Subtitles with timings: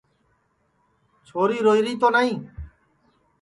[1.27, 2.33] چھوری روئیری تو نائی